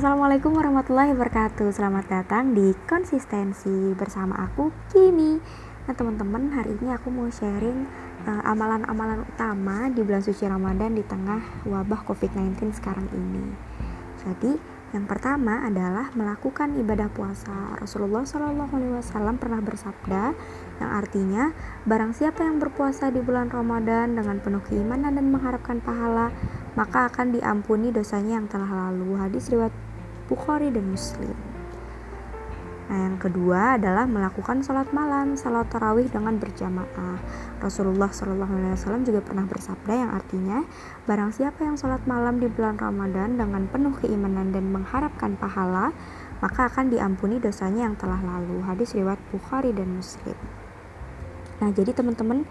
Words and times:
Assalamualaikum 0.00 0.56
warahmatullahi 0.56 1.12
wabarakatuh 1.12 1.76
Selamat 1.76 2.08
datang 2.08 2.56
di 2.56 2.72
Konsistensi 2.88 3.92
bersama 3.92 4.48
aku 4.48 4.72
Kimi 4.88 5.36
Nah 5.84 5.92
teman-teman 5.92 6.56
hari 6.56 6.72
ini 6.80 6.88
aku 6.88 7.12
mau 7.12 7.28
sharing 7.28 7.84
uh, 8.24 8.40
amalan-amalan 8.48 9.20
uh, 9.20 9.28
utama 9.28 9.92
di 9.92 10.00
bulan 10.00 10.24
suci 10.24 10.48
Ramadan 10.48 10.96
di 10.96 11.04
tengah 11.04 11.44
wabah 11.68 12.00
COVID-19 12.08 12.80
sekarang 12.80 13.12
ini 13.12 13.52
Jadi 14.24 14.80
yang 14.96 15.04
pertama 15.06 15.62
adalah 15.62 16.10
melakukan 16.18 16.74
ibadah 16.74 17.06
puasa. 17.14 17.78
Rasulullah 17.78 18.26
Wasallam 18.26 19.38
pernah 19.38 19.62
bersabda, 19.62 20.34
yang 20.82 20.90
artinya, 20.90 21.54
barang 21.86 22.10
siapa 22.10 22.42
yang 22.42 22.58
berpuasa 22.58 23.14
di 23.14 23.22
bulan 23.22 23.54
Ramadan 23.54 24.18
dengan 24.18 24.42
penuh 24.42 24.58
keimanan 24.66 25.14
dan 25.14 25.30
mengharapkan 25.30 25.78
pahala, 25.78 26.34
maka 26.74 27.06
akan 27.06 27.38
diampuni 27.38 27.94
dosanya 27.94 28.42
yang 28.42 28.50
telah 28.50 28.90
lalu. 28.90 29.14
Hadis 29.14 29.46
riwayat 29.46 29.70
Bukhari 30.30 30.70
dan 30.70 30.86
Muslim. 30.86 31.34
Nah, 32.90 33.06
yang 33.06 33.22
kedua 33.22 33.78
adalah 33.78 34.02
melakukan 34.02 34.66
sholat 34.66 34.90
malam, 34.90 35.38
sholat 35.38 35.70
tarawih 35.70 36.10
dengan 36.10 36.34
berjamaah. 36.42 37.22
Rasulullah 37.62 38.10
Shallallahu 38.10 38.50
Alaihi 38.50 38.74
Wasallam 38.74 39.06
juga 39.06 39.22
pernah 39.22 39.46
bersabda 39.46 39.94
yang 39.94 40.10
artinya, 40.10 40.66
barang 41.06 41.30
siapa 41.30 41.62
yang 41.62 41.78
sholat 41.78 42.02
malam 42.10 42.42
di 42.42 42.50
bulan 42.50 42.74
Ramadan 42.82 43.38
dengan 43.38 43.70
penuh 43.70 43.94
keimanan 44.02 44.50
dan 44.50 44.74
mengharapkan 44.74 45.38
pahala, 45.38 45.94
maka 46.42 46.66
akan 46.66 46.90
diampuni 46.90 47.38
dosanya 47.38 47.86
yang 47.86 47.94
telah 47.94 48.18
lalu. 48.18 48.58
Hadis 48.66 48.90
riwayat 48.90 49.22
Bukhari 49.30 49.70
dan 49.70 49.94
Muslim. 49.94 50.34
Nah, 51.62 51.70
jadi 51.70 51.94
teman-teman 51.94 52.42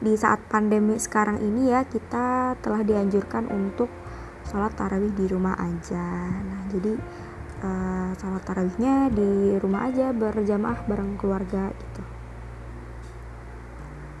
di 0.00 0.16
saat 0.16 0.40
pandemi 0.48 0.96
sekarang 0.96 1.36
ini 1.36 1.68
ya 1.68 1.84
kita 1.84 2.56
telah 2.64 2.80
dianjurkan 2.80 3.46
untuk 3.52 3.92
sholat 4.52 4.76
tarawih 4.76 5.10
di 5.16 5.24
rumah 5.24 5.56
aja. 5.56 6.28
Nah, 6.28 6.68
jadi 6.68 6.92
uh, 7.62 8.10
sholat 8.18 8.42
tarawihnya 8.42 9.08
di 9.14 9.56
rumah 9.56 9.88
aja 9.88 10.10
berjamaah 10.10 10.84
bareng 10.84 11.16
keluarga 11.16 11.70
gitu 11.70 12.02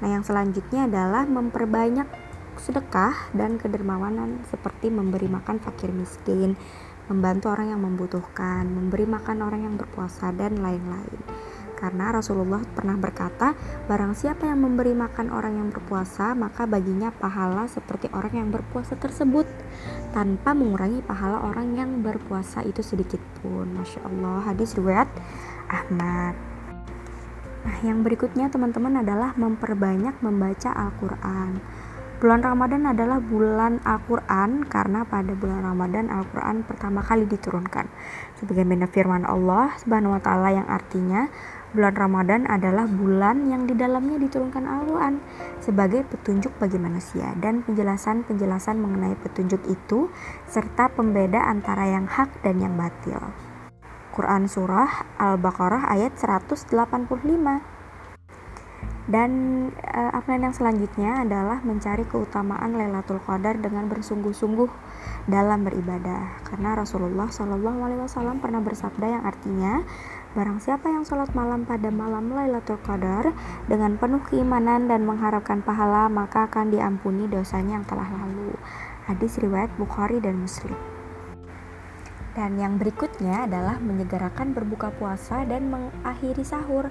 nah 0.02 0.10
yang 0.10 0.26
selanjutnya 0.26 0.90
adalah 0.90 1.22
memperbanyak 1.30 2.10
sedekah 2.58 3.30
dan 3.34 3.54
kedermawanan 3.58 4.42
seperti 4.50 4.90
memberi 4.90 5.30
makan 5.30 5.62
fakir 5.62 5.94
miskin 5.94 6.58
membantu 7.06 7.54
orang 7.54 7.74
yang 7.74 7.82
membutuhkan 7.82 8.66
memberi 8.66 9.06
makan 9.06 9.46
orang 9.46 9.62
yang 9.62 9.74
berpuasa 9.78 10.34
dan 10.34 10.58
lain-lain 10.58 11.22
karena 11.82 12.14
Rasulullah 12.14 12.62
pernah 12.62 12.94
berkata, 12.94 13.58
barang 13.90 14.14
siapa 14.14 14.46
yang 14.46 14.62
memberi 14.62 14.94
makan 14.94 15.34
orang 15.34 15.58
yang 15.58 15.68
berpuasa, 15.74 16.30
maka 16.38 16.62
baginya 16.62 17.10
pahala 17.10 17.66
seperti 17.66 18.06
orang 18.14 18.38
yang 18.38 18.48
berpuasa 18.54 18.94
tersebut, 18.94 19.50
tanpa 20.14 20.54
mengurangi 20.54 21.02
pahala 21.02 21.42
orang 21.42 21.74
yang 21.74 21.90
berpuasa 21.98 22.62
itu 22.62 22.86
sedikit 22.86 23.18
pun. 23.42 23.66
Masya 23.74 23.98
Allah, 24.06 24.46
hadis 24.46 24.78
riwayat 24.78 25.10
Ahmad. 25.66 26.38
Nah, 27.66 27.78
yang 27.82 28.06
berikutnya 28.06 28.46
teman-teman 28.46 29.02
adalah 29.02 29.34
memperbanyak 29.34 30.22
membaca 30.22 30.70
Al-Quran. 30.70 31.58
Bulan 32.22 32.38
Ramadan 32.38 32.86
adalah 32.86 33.18
bulan 33.18 33.82
Al-Quran 33.82 34.62
karena 34.70 35.02
pada 35.02 35.34
bulan 35.34 35.66
Ramadan 35.66 36.06
Al-Quran 36.06 36.62
pertama 36.62 37.02
kali 37.02 37.26
diturunkan. 37.26 37.90
Sebagaimana 38.38 38.86
firman 38.86 39.26
Allah 39.26 39.74
Subhanahu 39.82 40.14
wa 40.14 40.22
taala 40.22 40.54
yang 40.54 40.70
artinya 40.70 41.26
Bulan 41.72 41.96
Ramadan 41.96 42.44
adalah 42.52 42.84
bulan 42.84 43.48
yang 43.48 43.64
di 43.64 43.72
dalamnya 43.72 44.20
diturunkan 44.20 44.68
Al-Quran 44.68 45.24
sebagai 45.64 46.04
petunjuk 46.04 46.52
bagi 46.60 46.76
manusia 46.76 47.32
dan 47.40 47.64
penjelasan-penjelasan 47.64 48.76
mengenai 48.76 49.16
petunjuk 49.16 49.64
itu 49.64 50.12
serta 50.52 50.92
pembeda 50.92 51.40
antara 51.48 51.88
yang 51.88 52.04
hak 52.04 52.28
dan 52.44 52.60
yang 52.60 52.76
batil. 52.76 53.24
Quran 54.12 54.44
Surah 54.52 55.16
Al-Baqarah 55.16 55.88
ayat 55.88 56.12
185 56.20 56.76
dan 59.10 59.30
uh, 59.82 60.14
amalan 60.14 60.50
yang 60.50 60.54
selanjutnya 60.54 61.26
adalah 61.26 61.58
mencari 61.66 62.06
keutamaan 62.06 62.78
Lailatul 62.78 63.18
Qadar 63.18 63.58
dengan 63.58 63.90
bersungguh-sungguh 63.90 64.70
dalam 65.26 65.66
beribadah 65.66 66.42
karena 66.46 66.78
Rasulullah 66.78 67.26
Shallallahu 67.30 67.78
Alaihi 67.82 68.02
Wasallam 68.06 68.38
pernah 68.38 68.62
bersabda 68.62 69.06
yang 69.06 69.24
artinya 69.26 69.82
Barang 70.32 70.64
siapa 70.64 70.88
yang 70.88 71.04
sholat 71.04 71.28
malam 71.36 71.68
pada 71.68 71.92
malam 71.92 72.32
Lailatul 72.32 72.80
Qadar 72.80 73.36
dengan 73.68 74.00
penuh 74.00 74.24
keimanan 74.24 74.88
dan 74.88 75.04
mengharapkan 75.04 75.60
pahala, 75.60 76.08
maka 76.08 76.48
akan 76.48 76.72
diampuni 76.72 77.28
dosanya 77.28 77.76
yang 77.76 77.84
telah 77.84 78.08
lalu. 78.08 78.56
Hadis 79.04 79.36
riwayat 79.36 79.68
Bukhari 79.76 80.24
dan 80.24 80.40
Muslim. 80.40 80.72
Dan 82.32 82.56
yang 82.56 82.80
berikutnya 82.80 83.44
adalah 83.44 83.76
menyegerakan 83.76 84.56
berbuka 84.56 84.88
puasa 84.96 85.44
dan 85.44 85.68
mengakhiri 85.68 86.48
sahur. 86.48 86.88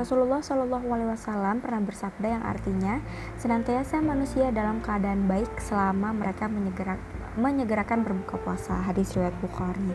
Rasulullah 0.00 0.40
Shallallahu 0.40 0.88
Alaihi 0.96 1.12
Wasallam 1.12 1.60
pernah 1.60 1.84
bersabda 1.84 2.40
yang 2.40 2.40
artinya 2.40 3.04
senantiasa 3.36 4.00
manusia 4.00 4.48
dalam 4.48 4.80
keadaan 4.80 5.28
baik 5.28 5.60
selama 5.60 6.16
mereka 6.16 6.48
menyegerakan 6.48 7.04
menyegerakan 7.36 8.00
berbuka 8.00 8.40
puasa. 8.40 8.80
Hadis 8.80 9.12
riwayat 9.12 9.36
Bukhari. 9.44 9.92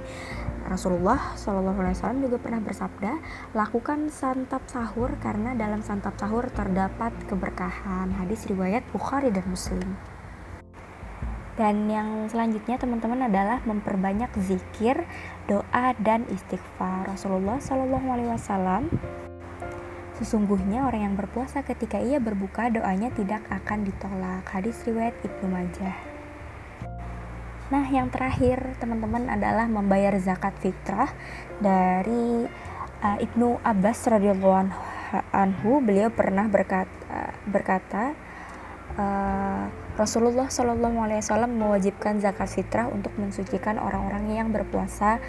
Rasulullah 0.69 1.33
Shallallahu 1.33 1.81
Alaihi 1.81 1.97
Wasallam 1.97 2.21
juga 2.21 2.37
pernah 2.37 2.61
bersabda, 2.61 3.11
lakukan 3.57 4.13
santap 4.13 4.61
sahur 4.69 5.09
karena 5.25 5.57
dalam 5.57 5.81
santap 5.81 6.13
sahur 6.21 6.53
terdapat 6.53 7.11
keberkahan. 7.25 8.13
Hadis 8.13 8.45
riwayat 8.45 8.85
Bukhari 8.93 9.33
dan 9.33 9.49
Muslim. 9.49 9.89
Dan 11.57 11.89
yang 11.89 12.29
selanjutnya 12.29 12.77
teman-teman 12.77 13.25
adalah 13.25 13.57
memperbanyak 13.65 14.29
zikir, 14.37 15.01
doa 15.49 15.97
dan 15.97 16.29
istighfar. 16.29 17.09
Rasulullah 17.09 17.57
Shallallahu 17.57 18.05
Alaihi 18.05 18.29
Wasallam 18.29 18.85
Sesungguhnya 20.15 20.87
orang 20.87 21.11
yang 21.11 21.15
berpuasa 21.19 21.59
ketika 21.67 21.99
ia 21.99 22.23
berbuka 22.23 22.71
doanya 22.71 23.11
tidak 23.11 23.43
akan 23.51 23.83
ditolak. 23.83 24.47
Hadis 24.47 24.79
riwayat 24.87 25.11
Ibnu 25.19 25.51
Majah. 25.51 25.95
Nah, 27.65 27.83
yang 27.89 28.13
terakhir 28.13 28.77
teman-teman 28.77 29.27
adalah 29.27 29.65
membayar 29.65 30.13
zakat 30.21 30.53
fitrah 30.61 31.11
dari 31.59 32.47
uh, 33.01 33.17
Ibnu 33.19 33.59
Abbas 33.65 34.05
radhiyallahu 34.05 34.55
anhu. 35.33 35.71
Beliau 35.81 36.13
pernah 36.13 36.45
berkata, 36.47 36.93
uh, 37.11 37.33
berkata 37.49 38.13
uh, 38.95 39.65
Rasulullah 39.99 40.47
Shallallahu 40.47 40.99
alaihi 41.09 41.23
wasallam 41.23 41.59
mewajibkan 41.59 42.21
zakat 42.21 42.51
fitrah 42.51 42.87
untuk 42.87 43.11
mensucikan 43.19 43.81
orang-orang 43.81 44.31
yang 44.31 44.47
berpuasa 44.53 45.19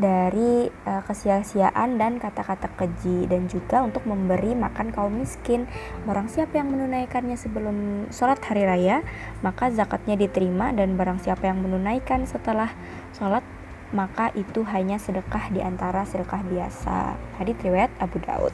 dari 0.00 0.72
uh, 0.88 1.02
kesia-siaan 1.04 2.00
dan 2.00 2.16
kata-kata 2.16 2.72
keji 2.76 3.28
dan 3.28 3.48
juga 3.48 3.84
untuk 3.84 4.08
memberi 4.08 4.56
makan 4.56 4.94
kaum 4.94 5.12
miskin. 5.20 5.68
Barang 6.08 6.32
siapa 6.32 6.56
yang 6.56 6.72
menunaikannya 6.72 7.36
sebelum 7.36 8.08
sholat 8.08 8.40
hari 8.44 8.64
raya, 8.64 9.04
maka 9.44 9.68
zakatnya 9.68 10.16
diterima 10.16 10.72
dan 10.72 10.96
barang 10.96 11.20
siapa 11.20 11.48
yang 11.48 11.60
menunaikan 11.60 12.24
setelah 12.24 12.72
sholat 13.12 13.44
maka 13.92 14.32
itu 14.32 14.64
hanya 14.64 14.96
sedekah 14.96 15.52
di 15.52 15.60
antara 15.60 16.08
sedekah 16.08 16.40
biasa. 16.48 17.12
Hadits 17.36 17.60
riwayat 17.60 17.92
Abu 18.00 18.16
Daud. 18.24 18.52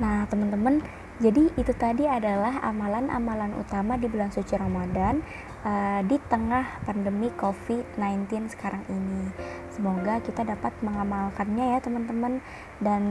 Nah, 0.00 0.24
teman-teman, 0.32 0.80
jadi 1.20 1.52
itu 1.60 1.76
tadi 1.76 2.08
adalah 2.08 2.64
amalan-amalan 2.64 3.52
utama 3.60 4.00
di 4.00 4.08
bulan 4.08 4.32
suci 4.32 4.56
Ramadan 4.56 5.20
uh, 5.64 6.00
di 6.04 6.16
tengah 6.28 6.80
pandemi 6.84 7.28
COVID-19 7.36 8.52
sekarang 8.52 8.84
ini. 8.88 9.32
Semoga 9.72 10.20
kita 10.20 10.44
dapat 10.44 10.72
mengamalkannya 10.84 11.76
ya 11.76 11.78
teman-teman 11.80 12.44
dan 12.82 13.02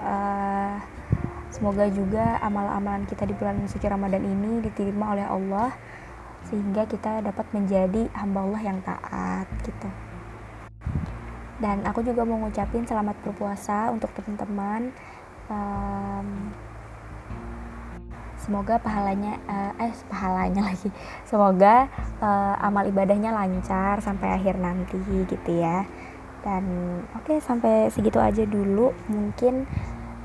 uh, 0.00 0.76
semoga 1.52 1.88
juga 1.92 2.40
amal-amalan 2.40 3.04
kita 3.04 3.28
di 3.28 3.34
bulan 3.36 3.60
suci 3.68 3.86
Ramadan 3.88 4.24
ini 4.24 4.64
diterima 4.64 5.12
oleh 5.12 5.26
Allah 5.28 5.70
sehingga 6.48 6.88
kita 6.88 7.22
dapat 7.22 7.46
menjadi 7.54 8.08
hamba 8.18 8.44
Allah 8.44 8.62
yang 8.62 8.78
taat 8.82 9.46
gitu. 9.62 9.88
Dan 11.62 11.86
aku 11.86 12.02
juga 12.02 12.26
mau 12.26 12.42
ngucapin 12.42 12.82
selamat 12.82 13.14
berpuasa 13.22 13.94
untuk 13.94 14.10
teman-teman. 14.18 14.90
Semoga 18.42 18.82
pahalanya 18.82 19.38
uh, 19.46 19.72
eh 19.78 19.94
pahalanya 20.10 20.66
lagi. 20.68 20.90
Semoga 21.24 21.86
uh, 22.18 22.54
amal 22.58 22.90
ibadahnya 22.90 23.30
lancar 23.30 24.02
sampai 24.02 24.34
akhir 24.34 24.58
nanti 24.58 24.98
gitu 25.30 25.50
ya. 25.54 25.86
Dan 26.42 26.64
oke 27.14 27.30
okay, 27.30 27.38
sampai 27.38 27.88
segitu 27.94 28.18
aja 28.18 28.42
dulu. 28.42 28.90
Mungkin 29.06 29.64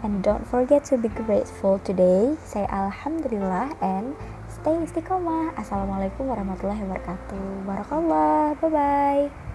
and 0.02 0.22
don't 0.26 0.46
forget 0.50 0.82
to 0.90 0.98
be 0.98 1.10
grateful 1.14 1.78
today. 1.86 2.34
Say 2.42 2.66
alhamdulillah 2.68 3.78
and 3.86 4.18
stay 4.50 4.74
istiqomah. 4.82 5.54
Assalamualaikum 5.56 6.26
warahmatullahi 6.26 6.82
wabarakatuh. 6.84 7.70
Barakallah. 7.70 8.58
Bye 8.58 8.72
bye 8.74 9.47